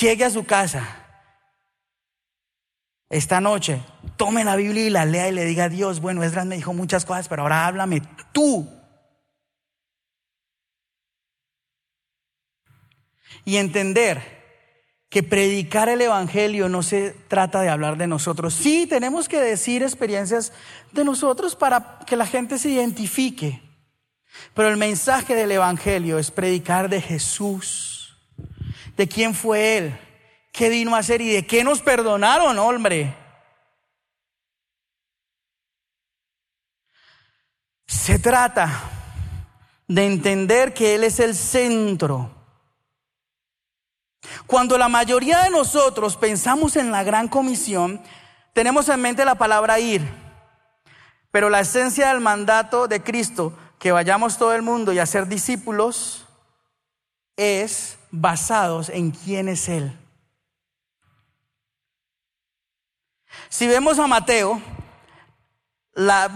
[0.01, 0.85] llegue a su casa
[3.09, 3.81] esta noche,
[4.17, 6.73] tome la Biblia y la lea y le diga a Dios, bueno, Esdras me dijo
[6.73, 8.01] muchas cosas, pero ahora háblame
[8.33, 8.69] tú.
[13.43, 14.35] Y entender
[15.09, 18.53] que predicar el Evangelio no se trata de hablar de nosotros.
[18.53, 20.51] Sí, tenemos que decir experiencias
[20.91, 23.61] de nosotros para que la gente se identifique.
[24.53, 28.17] Pero el mensaje del Evangelio es predicar de Jesús,
[28.97, 29.97] de quién fue Él,
[30.51, 33.15] qué vino a hacer y de qué nos perdonaron, hombre.
[37.87, 38.91] Se trata
[39.87, 42.44] de entender que Él es el centro.
[44.47, 48.01] Cuando la mayoría de nosotros pensamos en la gran comisión,
[48.53, 50.07] tenemos en mente la palabra ir.
[51.31, 55.27] Pero la esencia del mandato de Cristo, que vayamos todo el mundo y a ser
[55.27, 56.25] discípulos,
[57.35, 59.97] es basados en quién es Él.
[63.49, 64.61] Si vemos a Mateo,
[65.93, 66.29] la,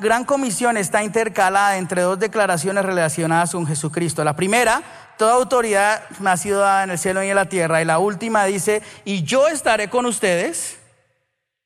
[0.00, 4.22] gran comisión está intercalada entre dos declaraciones relacionadas con Jesucristo.
[4.22, 4.82] La primera,
[5.16, 7.82] toda autoridad me ha sido dada en el cielo y en la tierra.
[7.82, 10.78] Y la última dice, y yo estaré con ustedes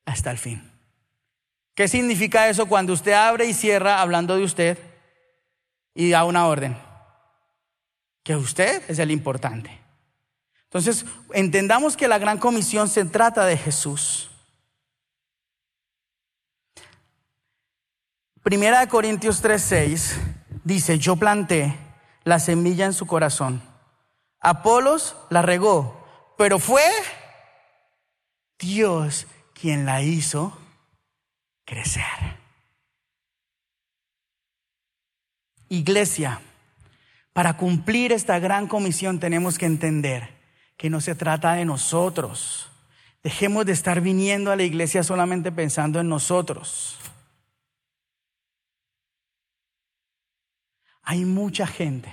[0.05, 0.71] hasta el fin.
[1.73, 4.77] ¿Qué significa eso cuando usted abre y cierra hablando de usted
[5.93, 6.77] y da una orden?
[8.23, 9.79] Que usted es el importante.
[10.63, 14.29] Entonces, entendamos que la gran comisión se trata de Jesús.
[18.43, 20.13] Primera de Corintios 3:6
[20.63, 21.86] dice, yo planté
[22.27, 23.61] la semilla en su corazón.
[24.41, 26.05] Apolos la regó,
[26.37, 26.83] pero fue
[28.59, 30.57] Dios quien la hizo
[31.63, 32.03] crecer.
[35.69, 36.41] Iglesia,
[37.31, 40.35] para cumplir esta gran comisión tenemos que entender
[40.75, 42.69] que no se trata de nosotros.
[43.23, 46.96] Dejemos de estar viniendo a la iglesia solamente pensando en nosotros.
[51.09, 52.11] Hay mucha gente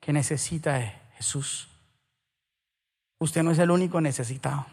[0.00, 1.68] que necesita de Jesús.
[3.20, 4.66] Usted no es el único necesitado.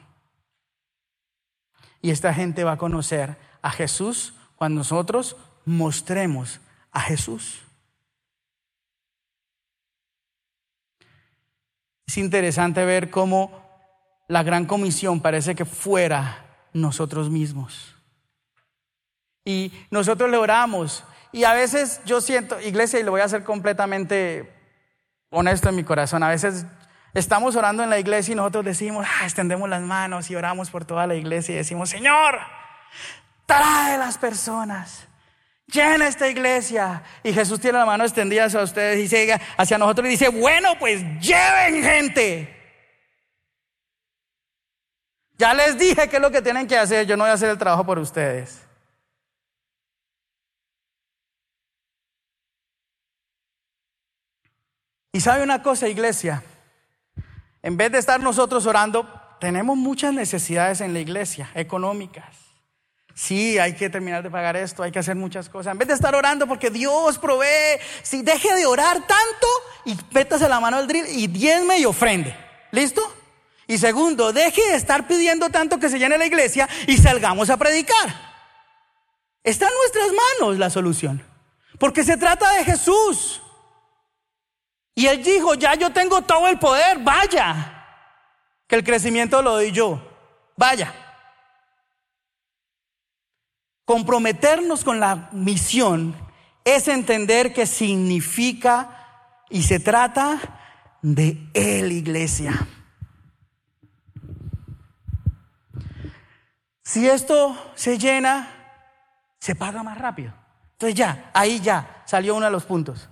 [2.02, 6.60] Y esta gente va a conocer a Jesús cuando nosotros mostremos
[6.92, 7.60] a Jesús.
[12.08, 13.52] Es interesante ver cómo
[14.28, 17.96] la gran comisión parece que fuera nosotros mismos.
[19.46, 23.44] Y nosotros le oramos y a veces yo siento, iglesia, y lo voy a hacer
[23.44, 24.52] completamente
[25.30, 26.24] honesto en mi corazón.
[26.24, 26.66] A veces
[27.14, 30.86] estamos orando en la iglesia y nosotros decimos, ah, extendemos las manos y oramos por
[30.86, 32.40] toda la iglesia y decimos, Señor,
[33.46, 35.08] trae las personas.
[35.68, 37.04] Llena esta iglesia.
[37.24, 40.78] Y Jesús tiene la mano extendida hacia ustedes y dice, hacia nosotros y dice, bueno,
[40.80, 42.56] pues lleven gente.
[45.38, 47.06] Ya les dije qué es lo que tienen que hacer.
[47.06, 48.69] Yo no voy a hacer el trabajo por ustedes.
[55.12, 56.44] Y sabe una cosa, iglesia,
[57.64, 59.08] en vez de estar nosotros orando,
[59.40, 62.36] tenemos muchas necesidades en la iglesia, económicas.
[63.16, 65.74] Sí, hay que terminar de pagar esto, hay que hacer muchas cosas.
[65.74, 69.48] En vez de estar orando porque Dios provee, si deje de orar tanto
[69.86, 72.34] y métase la mano al drill y diezme y ofrende.
[72.72, 73.02] ¿Listo?
[73.68, 77.58] Y segundo, deje de estar pidiendo tanto que se llene la iglesia y salgamos a
[77.58, 78.30] predicar.
[79.44, 80.08] Está en nuestras
[80.40, 81.24] manos la solución.
[81.78, 83.42] Porque se trata de Jesús.
[85.00, 87.86] Y él dijo, ya yo tengo todo el poder, vaya,
[88.68, 90.06] que el crecimiento lo doy yo,
[90.58, 90.94] vaya.
[93.86, 96.14] Comprometernos con la misión
[96.66, 100.38] es entender que significa y se trata
[101.02, 102.68] de Él, iglesia.
[106.84, 108.50] Si esto se llena,
[109.40, 110.34] se paga más rápido.
[110.74, 113.08] Entonces ya, ahí ya salió uno de los puntos.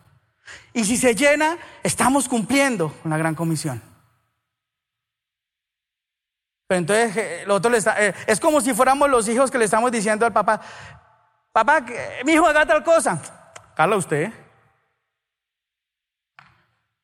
[0.73, 3.81] Y si se llena, estamos cumpliendo con la gran comisión.
[6.67, 7.45] Pero entonces eh,
[7.97, 10.61] eh, es como si fuéramos los hijos que le estamos diciendo al papá,
[11.53, 11.85] papá,
[12.25, 13.21] mi hijo haga tal cosa.
[13.75, 14.31] Carla, usted.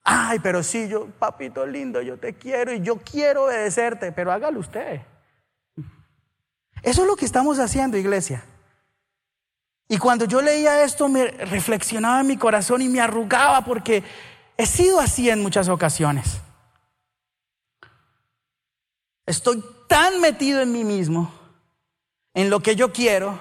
[0.04, 4.60] Ay, pero sí, yo, papito lindo, yo te quiero y yo quiero obedecerte, pero hágalo
[4.60, 5.02] usted.
[6.82, 8.44] Eso es lo que estamos haciendo, iglesia.
[9.94, 14.02] Y cuando yo leía esto me reflexionaba en mi corazón y me arrugaba porque
[14.58, 16.41] he sido así en muchas ocasiones.
[19.28, 21.32] Estoy tan metido en mí mismo,
[22.34, 23.39] en lo que yo quiero,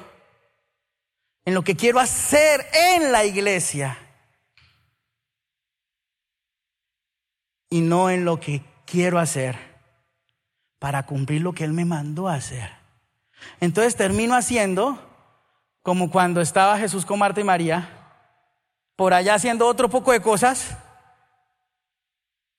[1.46, 3.96] en lo que quiero hacer en la iglesia
[7.70, 9.56] y no en lo que quiero hacer
[10.78, 12.70] para cumplir lo que Él me mandó a hacer.
[13.58, 15.11] Entonces termino haciendo
[15.82, 17.88] como cuando estaba Jesús con Marta y María,
[18.96, 20.76] por allá haciendo otro poco de cosas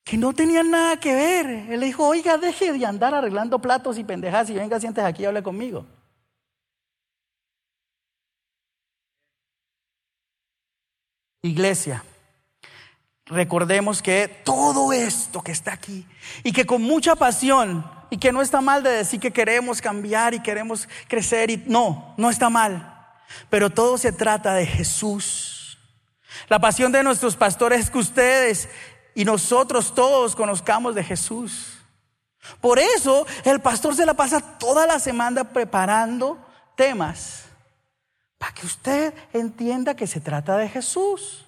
[0.04, 1.46] que no tenían nada que ver.
[1.46, 5.22] Él le dijo, oiga, deje de andar arreglando platos y pendejas y venga, sientes aquí
[5.22, 5.86] y hable conmigo.
[11.40, 12.04] Iglesia,
[13.26, 16.06] recordemos que todo esto que está aquí
[16.42, 20.34] y que con mucha pasión y que no está mal de decir que queremos cambiar
[20.34, 22.93] y queremos crecer y no, no está mal.
[23.50, 25.78] Pero todo se trata de Jesús.
[26.48, 28.68] La pasión de nuestros pastores es que ustedes
[29.14, 31.78] y nosotros todos conozcamos de Jesús.
[32.60, 36.38] Por eso el pastor se la pasa toda la semana preparando
[36.76, 37.44] temas
[38.38, 41.46] para que usted entienda que se trata de Jesús.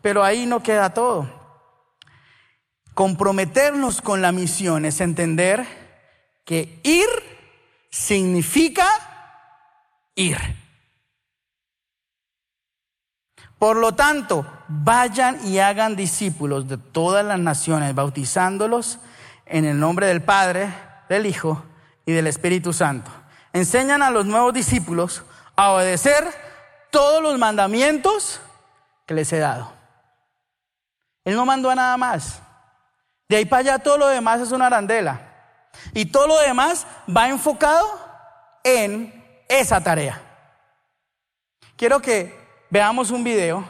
[0.00, 1.28] Pero ahí no queda todo.
[2.94, 5.66] Comprometernos con la misión es entender
[6.44, 7.08] que ir
[7.90, 8.86] significa
[10.18, 10.36] ir.
[13.58, 18.98] Por lo tanto, vayan y hagan discípulos de todas las naciones, bautizándolos
[19.46, 20.72] en el nombre del Padre,
[21.08, 21.64] del Hijo
[22.04, 23.10] y del Espíritu Santo.
[23.52, 25.22] Enseñan a los nuevos discípulos
[25.56, 26.24] a obedecer
[26.90, 28.40] todos los mandamientos
[29.06, 29.72] que les he dado.
[31.24, 32.40] Él no mandó a nada más.
[33.28, 35.20] De ahí para allá todo lo demás es una arandela.
[35.94, 37.86] Y todo lo demás va enfocado
[38.64, 39.17] en
[39.48, 40.22] esa tarea.
[41.76, 42.36] Quiero que
[42.70, 43.64] veamos un video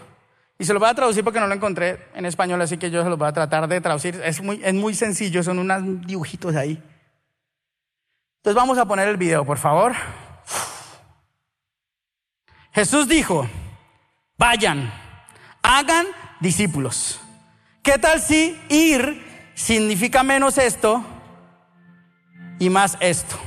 [0.58, 3.04] y se lo voy a traducir porque no lo encontré en español, así que yo
[3.04, 4.20] se lo voy a tratar de traducir.
[4.24, 6.82] Es muy, es muy sencillo, son unos dibujitos ahí.
[8.38, 9.92] Entonces vamos a poner el video, por favor.
[12.72, 13.48] Jesús dijo,
[14.36, 14.92] vayan,
[15.62, 16.06] hagan
[16.40, 17.20] discípulos.
[17.82, 21.04] ¿Qué tal si ir significa menos esto
[22.58, 23.38] y más esto?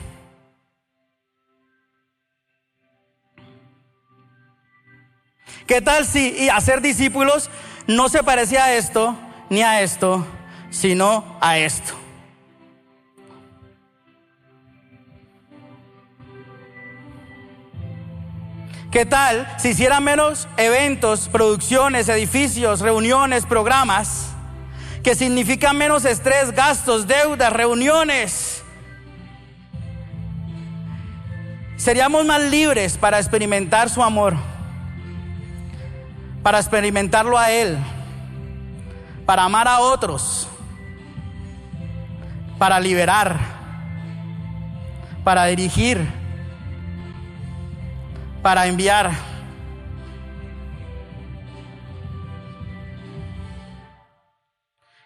[5.71, 7.49] ¿Qué tal si hacer discípulos
[7.87, 9.15] no se parecía a esto
[9.49, 10.27] ni a esto,
[10.69, 11.93] sino a esto?
[18.91, 24.31] ¿Qué tal si hicieran menos eventos, producciones, edificios, reuniones, programas,
[25.03, 28.61] que significan menos estrés, gastos, deudas, reuniones?
[31.77, 34.35] Seríamos más libres para experimentar su amor
[36.43, 37.77] para experimentarlo a Él
[39.31, 40.47] para amar a otros,
[42.57, 43.39] para liberar,
[45.23, 46.05] para dirigir,
[48.41, 49.11] para enviar.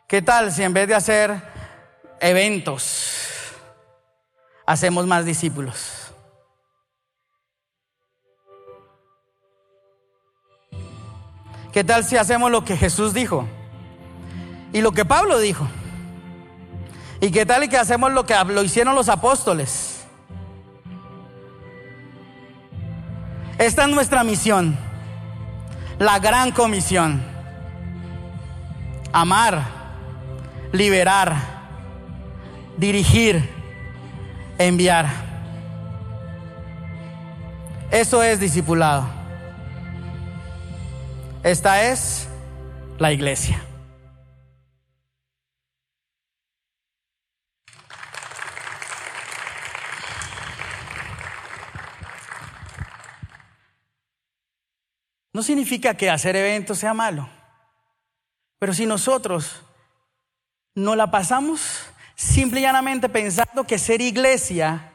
[0.08, 1.42] ¿Qué tal si en vez de hacer
[2.20, 3.54] eventos,
[4.66, 6.05] hacemos más discípulos?
[11.76, 13.46] ¿Qué tal si hacemos lo que Jesús dijo?
[14.72, 15.68] Y lo que Pablo dijo.
[17.20, 20.06] ¿Y qué tal y que hacemos lo que lo hicieron los apóstoles?
[23.58, 24.78] Esta es nuestra misión,
[26.00, 27.22] la gran comisión.
[29.12, 29.66] Amar,
[30.72, 31.36] liberar,
[32.78, 33.50] dirigir,
[34.58, 35.08] enviar.
[37.92, 39.15] Eso es discipulado.
[41.46, 42.28] Esta es
[42.98, 43.64] la iglesia.
[55.34, 57.30] No significa que hacer eventos sea malo,
[58.58, 59.62] pero si nosotros
[60.74, 61.86] no la pasamos
[62.16, 64.92] simple y llanamente pensando que ser iglesia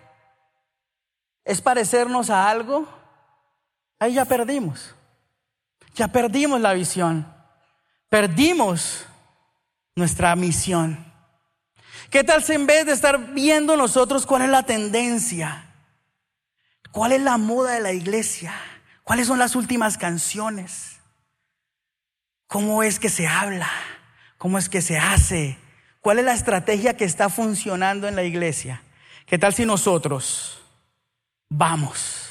[1.45, 2.89] es parecernos a algo,
[4.01, 4.97] ahí ya perdimos.
[6.01, 7.31] Ya perdimos la visión.
[8.09, 9.05] Perdimos
[9.95, 11.13] nuestra misión.
[12.09, 15.67] ¿Qué tal si en vez de estar viendo nosotros cuál es la tendencia?
[16.91, 18.55] ¿Cuál es la moda de la iglesia?
[19.05, 21.01] ¿Cuáles son las últimas canciones?
[22.47, 23.71] ¿Cómo es que se habla?
[24.39, 25.59] ¿Cómo es que se hace?
[26.01, 28.83] ¿Cuál es la estrategia que está funcionando en la iglesia?
[29.27, 30.63] ¿Qué tal si nosotros
[31.51, 32.31] vamos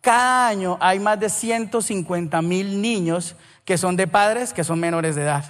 [0.00, 3.34] Cada año hay más de 150 mil niños
[3.64, 5.44] que son de padres que son menores de edad.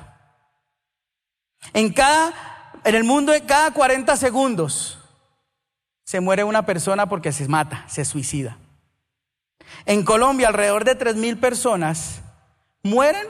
[1.75, 2.33] En cada
[2.85, 4.99] en el mundo, cada 40 segundos
[6.05, 8.59] se muere una persona porque se mata, se suicida.
[9.85, 12.23] En Colombia, alrededor de 3 mil personas
[12.83, 13.27] mueren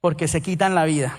[0.00, 1.16] porque se quitan la vida.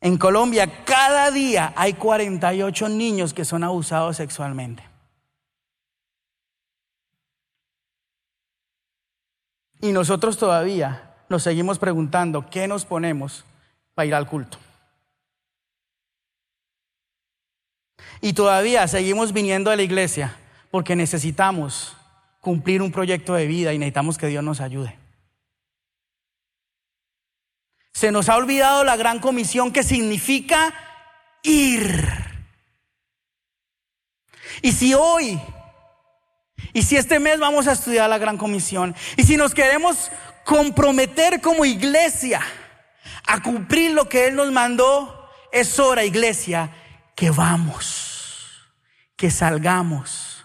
[0.00, 4.82] En Colombia, cada día hay 48 niños que son abusados sexualmente.
[9.82, 13.44] Y nosotros todavía nos seguimos preguntando, ¿qué nos ponemos
[13.94, 14.58] para ir al culto.
[18.20, 20.36] Y todavía seguimos viniendo a la iglesia
[20.70, 21.96] porque necesitamos
[22.40, 24.98] cumplir un proyecto de vida y necesitamos que Dios nos ayude.
[27.92, 30.74] Se nos ha olvidado la gran comisión que significa
[31.42, 32.08] ir.
[34.62, 35.40] Y si hoy,
[36.72, 40.10] y si este mes vamos a estudiar la gran comisión, y si nos queremos
[40.44, 42.40] comprometer como iglesia,
[43.30, 46.74] a cumplir lo que Él nos mandó, es hora, iglesia,
[47.14, 48.72] que vamos,
[49.14, 50.44] que salgamos,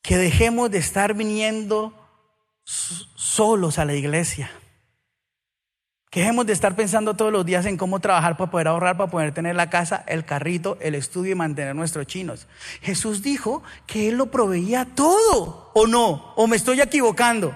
[0.00, 1.92] que dejemos de estar viniendo
[2.64, 4.52] solos a la iglesia.
[6.10, 9.10] Que dejemos de estar pensando todos los días en cómo trabajar para poder ahorrar, para
[9.10, 12.46] poder tener la casa, el carrito, el estudio y mantener nuestros chinos.
[12.82, 16.32] Jesús dijo que Él lo proveía todo, ¿o no?
[16.36, 17.52] ¿O me estoy equivocando?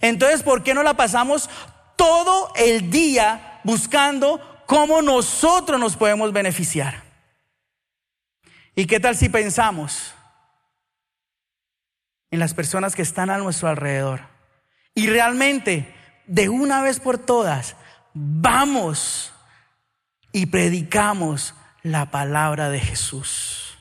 [0.00, 1.48] Entonces, ¿por qué no la pasamos
[1.96, 7.02] todo el día buscando cómo nosotros nos podemos beneficiar?
[8.74, 10.14] ¿Y qué tal si pensamos
[12.30, 14.20] en las personas que están a nuestro alrededor?
[14.94, 15.94] Y realmente,
[16.26, 17.76] de una vez por todas,
[18.12, 19.32] vamos
[20.32, 23.78] y predicamos la palabra de Jesús.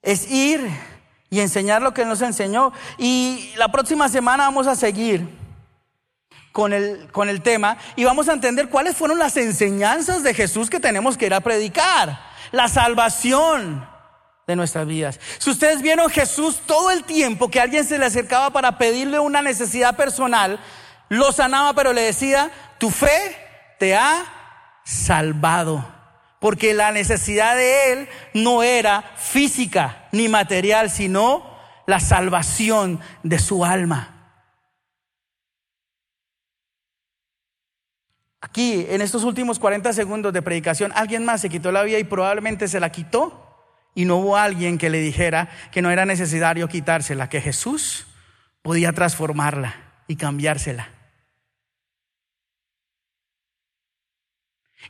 [0.00, 0.70] Es ir
[1.30, 2.72] y enseñar lo que nos enseñó.
[2.98, 5.28] Y la próxima semana vamos a seguir
[6.52, 10.70] con el, con el tema y vamos a entender cuáles fueron las enseñanzas de Jesús
[10.70, 12.20] que tenemos que ir a predicar.
[12.52, 13.86] La salvación
[14.46, 15.18] de nuestras vidas.
[15.38, 19.42] Si ustedes vieron Jesús todo el tiempo que alguien se le acercaba para pedirle una
[19.42, 20.60] necesidad personal,
[21.08, 23.36] lo sanaba, pero le decía, tu fe
[23.78, 24.24] te ha
[24.84, 25.95] salvado
[26.40, 31.56] porque la necesidad de él no era física ni material, sino
[31.86, 34.12] la salvación de su alma.
[38.40, 42.04] Aquí, en estos últimos 40 segundos de predicación, alguien más se quitó la vida y
[42.04, 43.42] probablemente se la quitó
[43.94, 48.06] y no hubo alguien que le dijera que no era necesario quitársela, que Jesús
[48.62, 49.74] podía transformarla
[50.06, 50.95] y cambiársela.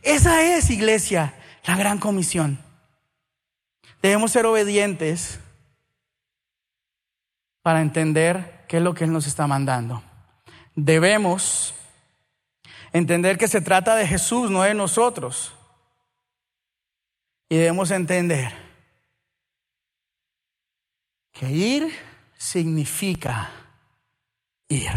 [0.02, 1.34] Esa es, iglesia,
[1.66, 2.58] la gran comisión.
[4.02, 5.40] Debemos ser obedientes
[7.62, 10.02] para entender qué es lo que Él nos está mandando.
[10.74, 11.74] Debemos
[12.92, 15.52] entender que se trata de Jesús, no de nosotros.
[17.48, 18.52] Y debemos entender
[21.32, 21.92] que ir
[22.36, 23.50] significa
[24.68, 24.90] ir.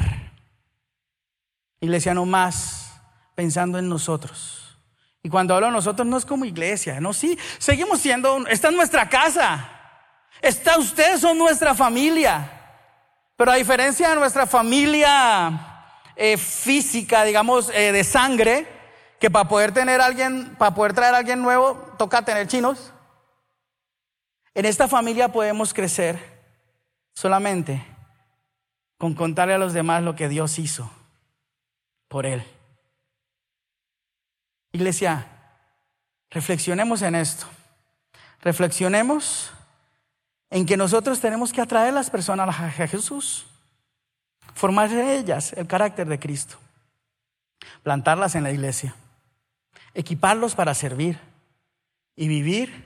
[1.79, 3.01] Iglesia, no más
[3.35, 4.68] pensando en nosotros.
[5.21, 8.73] Y cuando hablo de nosotros no es como iglesia, no, sí, seguimos siendo, esta es
[8.73, 9.69] nuestra casa,
[10.41, 12.51] está ustedes son nuestra familia.
[13.35, 18.67] Pero a diferencia de nuestra familia eh, física, digamos, eh, de sangre,
[19.19, 22.93] que para poder tener alguien, para poder traer a alguien nuevo, toca tener chinos.
[24.53, 26.19] En esta familia podemos crecer
[27.13, 27.85] solamente
[28.97, 30.91] con contarle a los demás lo que Dios hizo
[32.07, 32.43] por Él.
[34.71, 35.25] Iglesia,
[36.29, 37.47] reflexionemos en esto.
[38.41, 39.51] Reflexionemos
[40.49, 43.45] en que nosotros tenemos que atraer a las personas a Jesús,
[44.53, 46.57] formar en ellas el carácter de Cristo,
[47.83, 48.95] plantarlas en la iglesia,
[49.93, 51.19] equiparlos para servir
[52.15, 52.85] y vivir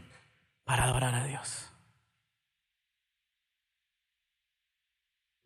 [0.66, 1.70] para adorar a Dios.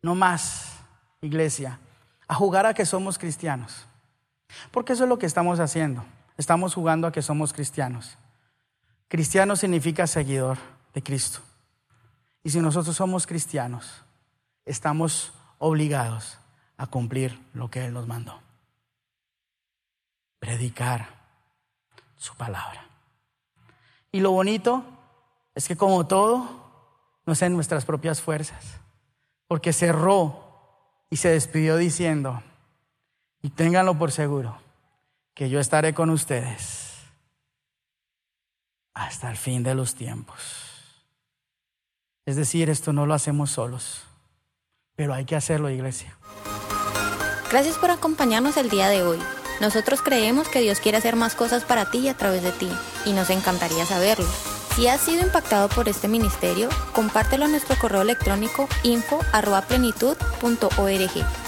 [0.02, 0.78] No más,
[1.20, 1.78] iglesia,
[2.26, 3.86] a jugar a que somos cristianos,
[4.70, 6.04] porque eso es lo que estamos haciendo,
[6.38, 8.16] estamos jugando a que somos cristianos.
[9.08, 10.56] Cristiano significa seguidor
[10.94, 11.40] de Cristo.
[12.42, 14.04] Y si nosotros somos cristianos,
[14.64, 16.38] estamos obligados
[16.78, 18.40] a cumplir lo que Él nos mandó.
[20.38, 21.08] Predicar
[22.16, 22.86] su palabra.
[24.12, 24.84] Y lo bonito
[25.54, 26.46] es que como todo,
[27.26, 28.64] no es en nuestras propias fuerzas,
[29.48, 30.44] porque cerró
[31.10, 32.42] y se despidió diciendo,
[33.42, 34.56] y ténganlo por seguro,
[35.38, 36.96] que yo estaré con ustedes
[38.92, 40.36] hasta el fin de los tiempos.
[42.26, 44.02] Es decir, esto no lo hacemos solos,
[44.96, 46.18] pero hay que hacerlo, iglesia.
[47.52, 49.20] Gracias por acompañarnos el día de hoy.
[49.60, 52.68] Nosotros creemos que Dios quiere hacer más cosas para ti y a través de ti,
[53.06, 54.26] y nos encantaría saberlo.
[54.74, 61.47] Si has sido impactado por este ministerio, compártelo en nuestro correo electrónico info.plenitud.org.